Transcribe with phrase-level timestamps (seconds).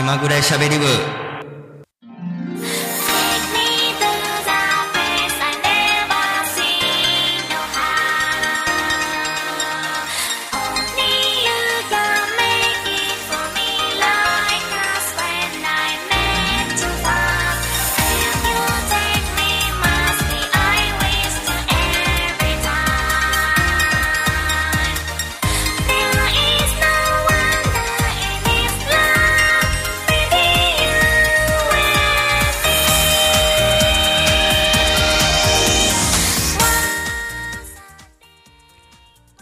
[0.00, 1.29] 気まぐれしゃべり部。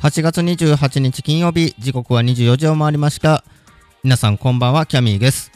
[0.00, 3.42] 8月28日金曜日時刻は24時を回りました。
[4.04, 5.50] 皆さんこんばんはキャミーです。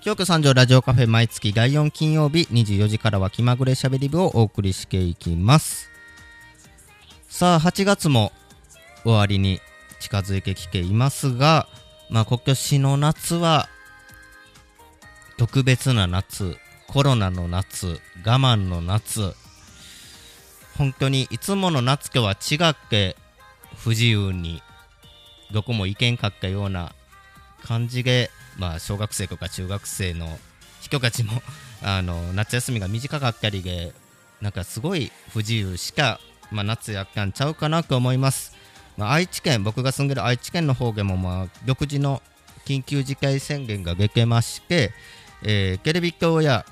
[0.00, 5.88] 京都三条ラジオカフェ毎月第4金曜日24時からは気まぐれしゃべり部をお送りしていきます。
[7.28, 8.32] さあ8月も
[9.04, 9.60] 終わりに
[10.00, 11.68] 近づいてきていますが
[12.10, 13.68] まあ今年の夏は
[15.38, 16.56] 特別な夏
[16.88, 19.34] コロナの夏我慢の夏。
[20.76, 23.16] 本当にいつもの夏とは違って
[23.76, 24.62] 不自由に
[25.52, 26.92] どこも行けんかったような
[27.62, 30.38] 感じで、まあ、小学生とか中学生の
[30.80, 31.42] 人たちも
[31.82, 33.92] あの夏休みが短かったりで
[34.40, 38.54] なんかすごい不自由しか、まあ、夏やったんちゃうかなと思います、
[38.96, 42.22] まあ、愛知県僕が住んでる愛知県の方でも、まあ、独自の
[42.64, 44.92] 緊急事態宣言が出てまして、
[45.42, 46.64] えーテレビ塔や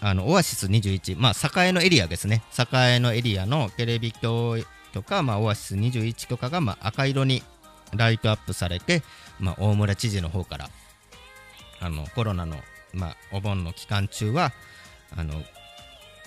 [0.00, 4.58] あのオアシス21、まあ、栄のエリアですね、栄のエリアのテレビ塔
[4.94, 7.42] とか、まあ、オアシス21とかが、まあ、赤色に
[7.94, 9.02] ライトアップされて、
[9.40, 10.70] まあ、大村知事の方から
[11.80, 12.56] あのコロナの、
[12.92, 14.52] まあ、お盆の期間中は
[15.16, 15.34] あの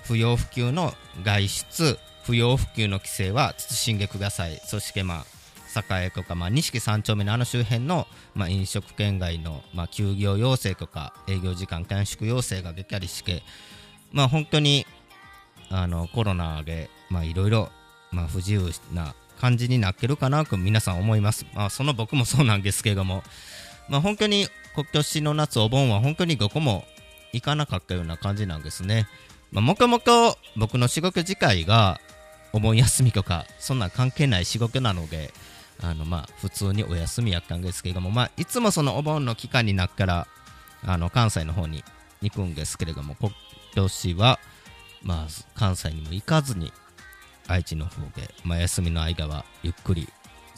[0.03, 13.43] 不要不急の外出、不要不急の規制は慎んでください、そして、まあ、栄とか、まあ、錦三丁目のあの周辺の、まあ、飲食圏外の、まあ、休業要請とか営業時間短縮要請が出たりして、
[14.11, 14.85] まあ、本当に
[15.69, 16.89] あのコロナで
[17.25, 17.69] いろいろ
[18.11, 21.45] まあ不自由な感じになってるかなと皆さん思います。
[21.53, 23.23] まあ、その僕もそうなんですけれども、
[23.89, 26.85] まあ、本当に今年の夏お盆は本当にどこも
[27.33, 29.07] 行かなかったような感じなんですね。
[29.51, 32.01] まあ、もともと僕の仕事自体が
[32.53, 35.33] お盆休みとかそんな関係ない仕事なので、
[35.81, 40.27] あのまあ普通にお休みやったんですけれども、まあ、いつもそのお盆の期間になったら
[40.83, 41.83] あの関西の方に
[42.21, 43.31] 行くんですけれども今
[43.75, 44.39] 年は、
[45.03, 46.73] まあ、関西にも行かずに
[47.47, 50.07] 愛知の方で、まあ、休みの間はゆっくり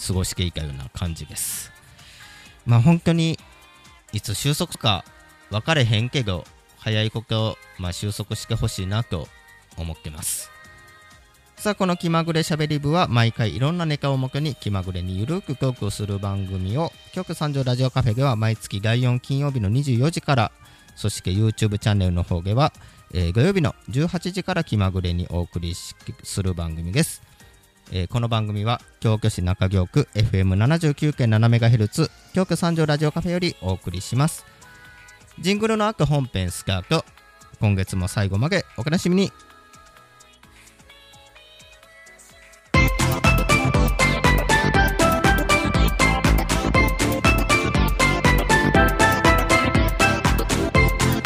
[0.05, 1.71] 過ごしていたような感じです。
[2.65, 3.39] まあ本当に
[4.13, 5.05] いつ収束か
[5.49, 6.45] 分かれへんけど
[6.77, 9.27] 早いこと、まあ、収束してほしいなと
[9.77, 10.51] 思ってます。
[11.57, 20.51] さあこの気まぐれしゃべり部は毎回いろんなネタをもとに気まぐれにゆるくトークをする番組を局三条ラジオカフェでは毎月第4金曜日の24時から
[20.99, 22.73] そして YouTube チャンネルの方では、
[23.13, 27.21] えー土曜日の18時から気まぐれにお送りしする番組です、
[27.91, 34.45] えーこの番組は京都市中京区 FM79.7MHz 京都三条ラジオカフェよりお送りします。
[35.39, 37.05] ジングルの後本編スタート
[37.61, 39.31] 今月も最後までお楽しみに。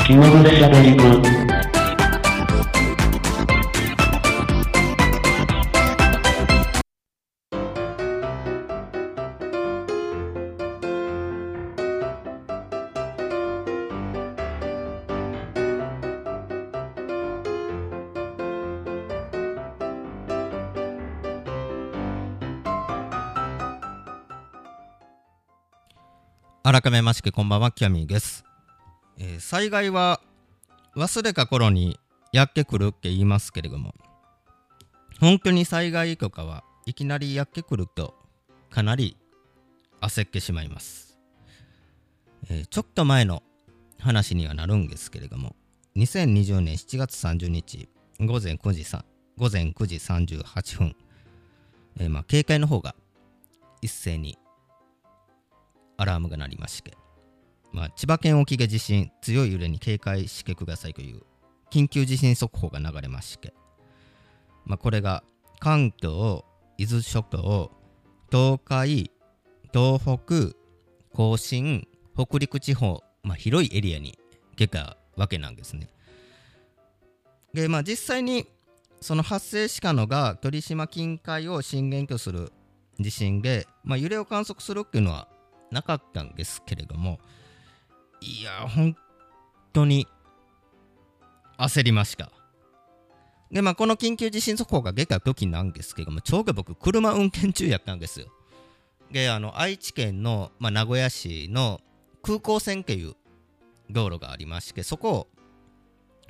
[0.06, 1.43] 気まぐれしゃべり部
[26.66, 28.46] 改めましてこんばんはキャミーです、
[29.20, 30.22] えー災害は
[30.96, 32.00] 忘れた頃に
[32.32, 33.94] やってくるって言いますけれども
[35.20, 38.16] 本当に災害とかはいきなりやってくると
[38.70, 39.18] かなり
[40.00, 41.20] 焦ってしまいます、
[42.50, 43.44] えーちょっと前の
[44.00, 45.58] 話にはなるんですけれども
[45.98, 47.90] 2020年7月30日
[48.22, 49.04] 午前9時さ
[49.38, 50.96] 午前9時38分、
[52.00, 52.96] えーまあ、警戒の方が
[53.82, 54.38] 一斉に
[55.98, 56.96] アラームが鳴りまして、
[57.72, 61.22] まあ、千葉県沖で地震強い揺れに警戒してくださいという
[61.72, 63.54] 緊急地震速報が流れまして、
[64.66, 65.24] まあ、これが
[65.60, 66.44] 関東
[66.78, 67.72] 伊豆諸島
[68.32, 69.12] 東海
[69.74, 70.56] 東北
[71.14, 74.18] 甲信北陸地方、まあ、広いエリアに
[74.56, 75.88] 出たわけなんですね。
[77.54, 78.48] でまあ実際に
[79.00, 82.52] その発生したのが鳥島近海を震源とする
[83.00, 85.28] 地震で、まあ、揺れを観測するっていうのは
[85.74, 87.20] なかったんですけれども
[88.22, 88.96] いや本
[89.74, 90.08] 当に
[91.58, 92.32] 焦りました。
[93.52, 98.28] でまあこの緊急地震速報が出た時なんですけどもちょうど僕車運転中やったんですよ。
[99.12, 101.80] であの愛知県の、まあ、名古屋市の
[102.24, 103.14] 空港線っていう
[103.92, 105.28] 道路がありましてそこを、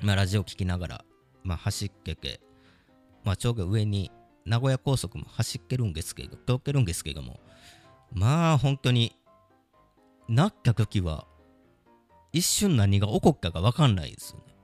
[0.02, 1.04] まあ、ラジオ聞きながら、
[1.44, 2.40] まあ、走ってて、
[3.24, 4.10] まあ、ちょうど上に
[4.44, 7.40] 名古屋高速も走ってるんですけど通ってるんですけども
[8.12, 9.16] まあ本当に
[10.28, 11.26] なった時は
[12.32, 14.54] 一瞬何が起こったか分かんないですよね。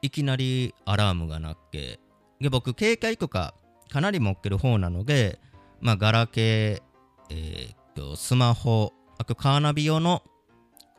[0.00, 1.98] いきなりアラームが鳴って
[2.40, 3.54] で僕携帯とか
[3.90, 5.40] かなり持ってる方なので
[5.80, 10.22] まあガラケー、えーっとスマホあとカーナビ用の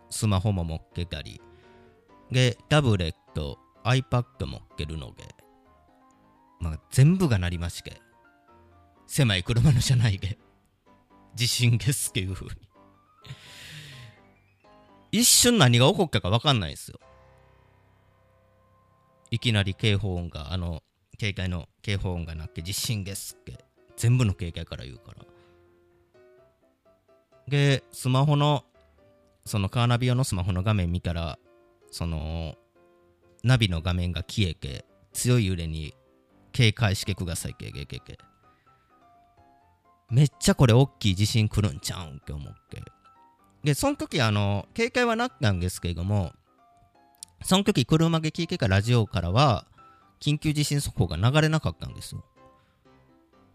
[0.10, 1.42] スマホも持ってたり
[2.32, 5.24] でタブレット iPad 持ってるので
[6.60, 8.02] まあ全部が鳴りまして
[9.08, 10.38] 狭い車の車内で
[11.36, 12.69] 地震ですっていう風に。
[15.12, 17.00] 一瞬何が起こったか分かんないですよ。
[19.32, 20.82] いきなり警報音があの
[21.18, 23.64] 警戒の警報音が鳴って地震ですって
[23.98, 25.26] 全部の警戒から言うから。
[27.48, 28.64] でスマホの
[29.46, 31.40] そのカーナビ用のスマホの画面見たら
[31.90, 32.56] その
[33.44, 35.96] ナビの画面が消えて強い揺れに
[36.52, 38.18] 警戒してくださいけけけけ
[40.12, 42.82] めっちゃこれ大きい地震来るんちゃうんって思って。
[43.64, 46.32] でその時あの警戒はなったんですけれども
[47.44, 49.66] その時車で聞いてたラジオからは
[50.20, 52.26] 緊急地震速報が流れなかったんですよ。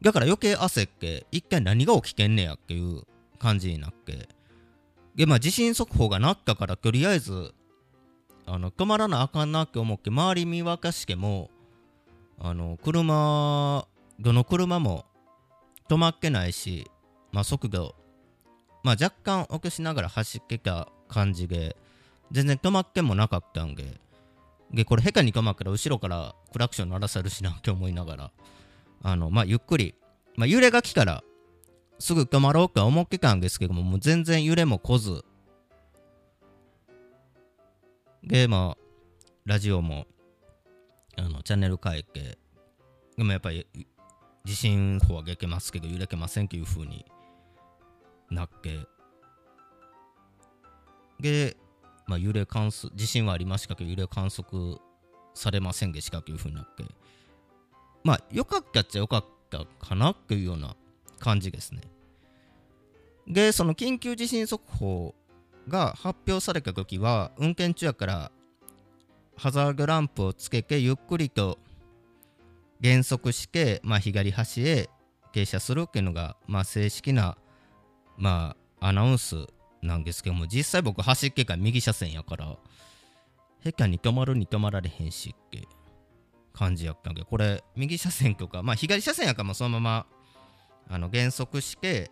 [0.01, 3.03] だから余計焦って一体何が起きてんねやっていう
[3.39, 4.29] 感じになって。
[5.15, 7.55] でまあ地震速報が鳴ったからとりあえず
[8.47, 11.51] あの止まらなあかんなって思って周り見渡しても
[12.39, 13.87] あの車
[14.21, 15.07] どの車も
[15.89, 16.91] 止まってないし、
[17.33, 17.95] まあ、速度、
[18.85, 21.77] まあ、若干落としながら走ってた感じで
[22.31, 23.99] 全然止まってもなかったんで
[24.73, 28.31] でこれ下手に止まったら後ろからクラクション鳴らさるしなって思いながら
[29.03, 29.95] あのまあゆっくり、
[30.37, 31.25] まあ、揺れが来たら
[31.99, 35.25] すぐ止まろうとは思ってたんですけどももう全然揺れも来ず。
[38.23, 38.85] でまあ
[39.45, 40.07] ラジオも
[41.17, 42.39] あのチャンネル変えて
[43.17, 43.67] でもやっぱり
[44.45, 47.05] 地震報はげけますけど揺れけませんっていう風に
[48.35, 48.87] なって
[51.21, 51.57] で、
[52.07, 54.79] まあ、揺れ観測地震はありましたけど揺れ観測
[55.35, 56.85] されませんでしたという風になって
[58.03, 60.77] まあよかったっちゃよかったかなっていうような
[61.19, 61.81] 感じですね。
[63.27, 65.15] でその緊急地震速報
[65.69, 68.33] が発表された時は運転中やから
[69.37, 71.59] ハザードランプをつけてゆっくりと
[72.81, 74.91] 減速して、まあ、左端へ
[75.33, 77.37] 停車するっていうのが、まあ、正式な、
[78.17, 79.47] まあ、アナウンス
[79.83, 82.57] なんですけども実際僕走ってか右車線やから
[83.63, 85.67] 下手に止まるに止まられへんしって
[86.53, 90.07] 感じやったんでこれ右車線とか、まあ、左車線やからもそのま
[90.89, 92.11] まあの減速して、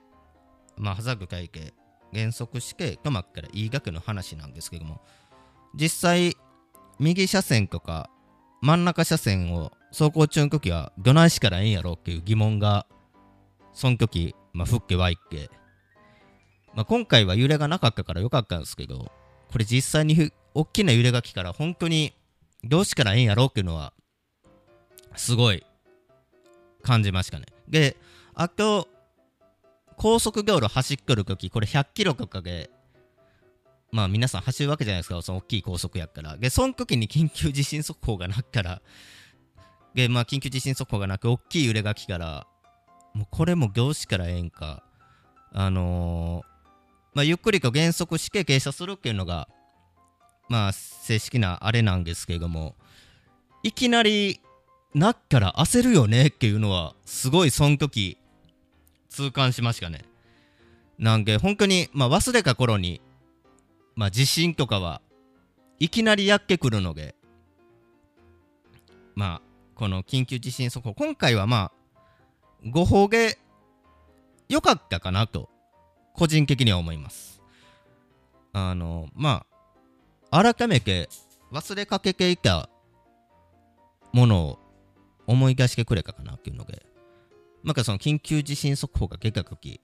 [0.76, 1.72] まあ、ハザード会計
[2.12, 5.00] 減速して止まったらいいだけの話なんですけども
[5.75, 6.37] 実際
[6.99, 8.11] 右車線とか
[8.61, 12.87] 真ん中車線を走行中の時はどないしからええんやろっていう疑問が
[13.73, 15.50] その時、まあ、ふっけわいっけ、
[16.75, 19.12] まあ、今回は揺れがなかったからよかったんですけど
[19.50, 22.14] これ実際に大きな揺れが来たら本当に
[22.64, 23.93] どうしからええんやろうっていうのは
[25.17, 25.64] すごい
[26.83, 27.47] 感じましたね。
[27.69, 27.97] で
[28.35, 28.88] あと
[29.97, 32.71] 高速道路走っとる時これ100キロとかで
[33.93, 36.38] まあ皆さん走るわけじゃないですか、その大きい高速やったら。
[36.38, 38.81] で、その時に緊急地震速報がなったら、
[39.95, 42.47] で、まあ緊急地震速報がなく、大きい揺れが来たら、
[43.12, 44.83] もうこれも業種からええんか、
[45.52, 46.51] あのー
[47.14, 49.49] まあゆっくりと減速して停車するっていうのが、
[50.49, 52.75] まあ正式なあれなんですけれども、
[53.62, 54.40] いきなり
[54.95, 58.19] なったら焦るよねっていうのは、すごいその時、
[59.09, 60.04] 痛感しましたね。
[60.99, 63.00] なんで、本当に、まあ忘れた頃に、
[63.95, 65.00] まあ、地震とかは
[65.78, 67.14] いきなりやってくるので、
[69.14, 69.42] まあ、
[69.75, 71.73] この緊急地震速報、今回はまあ、
[72.71, 73.38] 誤報で
[74.49, 75.50] 良かったかなと、
[76.14, 77.40] 個人的には思います。
[78.52, 79.47] あの、ま
[80.31, 81.09] あ、改めて
[81.52, 82.69] 忘れかけていた
[84.12, 84.59] ものを
[85.26, 86.85] 思い出してくれたかなっていうので、
[87.64, 89.81] なんかその緊急地震速報が出た時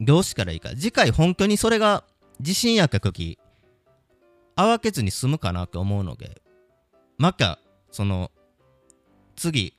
[0.00, 2.04] どうしたらいいか、次回本当にそれが
[2.40, 3.38] 地震やった時
[4.56, 6.42] 慌てずに済むかなと思うので、
[7.18, 7.58] また、
[7.90, 8.30] その、
[9.36, 9.74] 次、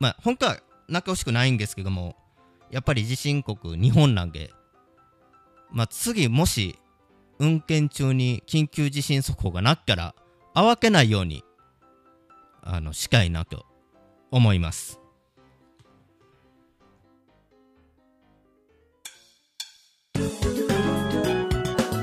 [0.00, 2.16] まあ、本当は泣かほしくないんですけども、
[2.70, 4.50] やっぱり地震国、日本なんで、
[5.70, 6.78] まあ、次、もし、
[7.38, 10.14] 運転中に緊急地震速報がなったら
[10.54, 11.44] 慌てないように
[12.62, 13.64] あのしたいなと
[14.30, 15.00] 思います。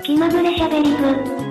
[0.03, 1.44] 気まぐれしゃべり部。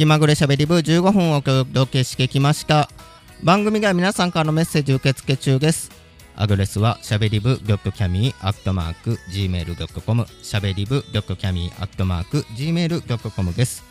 [0.00, 2.88] 気まぐれしゃべり部15分をお届けしてきました。
[3.42, 5.90] 番組では皆さんからのメッセージ受付中です。
[6.36, 13.84] アドレスはしゃべり部ドットキャミーアットマーク Gmail.com しゃべり部ドットキャミーアットマーク Gmail.com です。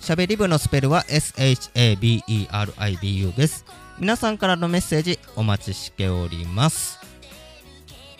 [0.00, 1.76] しゃべり部のスペルは SHABERIBU
[3.36, 3.64] です。
[4.00, 6.98] 皆さんからのメッセージお待ちしております。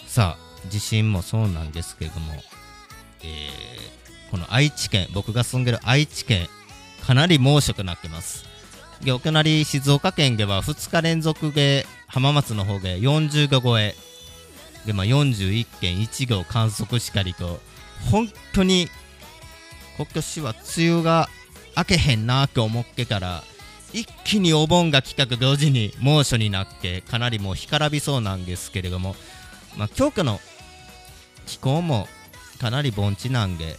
[0.07, 2.35] さあ地震もそうなんですけれども、
[3.25, 3.99] えー
[4.31, 6.49] この愛知県僕が住んでる愛知県
[7.09, 8.45] かなり猛暑くなってます。
[9.03, 13.95] でお隣静岡県では2日連続で浜松の方で40度超え。
[14.85, 17.61] で、まあ、41.1度観測したりと
[18.11, 18.89] 本当に
[19.97, 21.31] 今年は梅雨が
[21.79, 23.43] 明けへんなと思ってたら
[23.95, 29.17] 一気にお盆が来たと同時に猛暑になってかなりもう干からびそうなんですけれども、
[29.79, 30.41] まあ、今日の
[31.47, 32.07] 気候も
[32.61, 33.79] かなり盆地なんで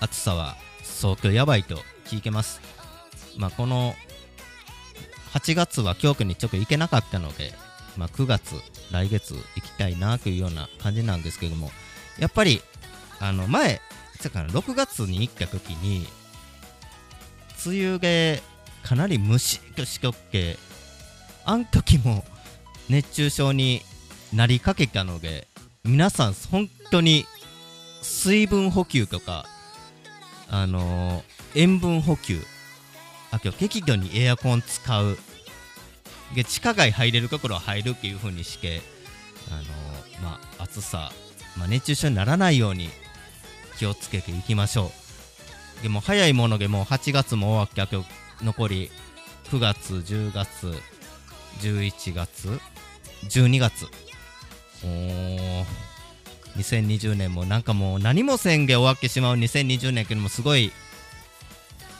[0.00, 2.60] 暑さは相当やばいと聞いてます。
[3.36, 3.94] まあ、この
[5.32, 7.52] 8月は京都にちょっと行けなかったので、
[7.96, 8.54] まあ、9月、
[8.92, 11.70] 来月行きたいなというような感じなんですけども、
[12.18, 12.62] やっぱり、
[13.18, 13.80] あの前、
[14.22, 16.06] だか6月に行った時に、
[17.66, 18.42] 梅雨で
[18.82, 20.56] かなりムシッとしとって、
[21.44, 22.24] あん時も
[22.88, 23.82] 熱中症に
[24.32, 25.48] なりかけたので、
[25.84, 27.26] 皆さん本当に
[28.02, 29.46] 水分補給とか、
[30.48, 31.22] あのー
[31.56, 32.42] 塩分補給。
[33.30, 35.18] あ今日適度にエアコン使う。
[36.34, 38.82] で地下街入れるところは入るっていう風にして
[39.50, 41.12] あのーまあ暑さ、
[41.56, 42.88] まあ、熱中症にならないように
[43.78, 44.90] 気をつけていきましょ
[45.80, 45.82] う。
[45.82, 48.04] でも早いものでもう8月も終わってあと
[48.42, 48.90] 残り
[49.50, 50.72] 9月10月
[51.60, 52.60] 11月
[53.28, 53.86] 12月。
[54.82, 55.93] おー。
[56.56, 60.72] 2020年もなんかもう何もせんで終わってしまう2020年けどもすごい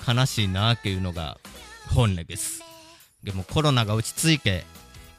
[0.07, 1.39] 悲しいなっていうのが
[1.95, 2.63] 本音です。
[3.23, 4.65] でもコロナが落ち着いて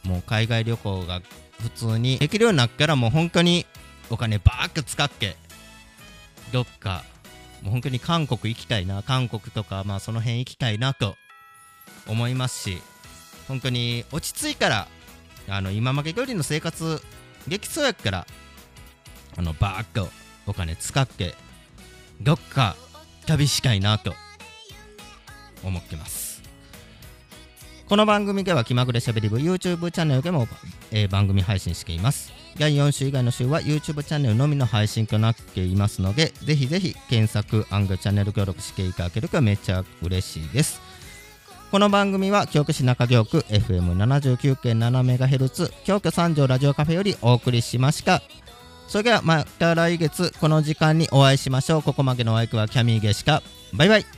[0.03, 1.21] もう海外旅行が
[1.59, 3.65] 普通にできるようになったらもう本当に
[4.09, 5.35] お金バーッと使って
[6.51, 7.03] どっか
[7.63, 11.15] もう本当に韓国行きたいな韓国とかまあその辺行きたいなと
[12.07, 12.77] 思いますし
[13.47, 14.87] 本当に落ち着いたら
[15.49, 17.01] あの今まで通りの生活
[17.47, 18.27] できそうやから
[19.37, 20.09] あのバーッと
[20.47, 21.33] お金使って
[22.21, 22.75] どっか
[23.25, 24.13] 旅したいなと
[25.63, 26.43] 思ってます。
[27.87, 30.47] この番組では気まぐれしゃべり部 YouTube チャンネルでも、
[30.91, 32.33] えー番組配信しています。
[32.57, 40.81] 第4週以外の週は YouTube チャンネルのみの配信となっていますのでぜひぜひ検索アングチャンネル登録していただけるとめっちゃ嬉しいです。
[41.69, 48.21] この番組は京都市中京区 FM79.7MHz 京都三条ラジオカフェよりお送りしました。
[48.87, 51.83] それではまた来月この時間にお会いしましょう。
[51.83, 53.41] ここまでのお相手はキャミーゲシカ。
[53.73, 54.14] バイバイ。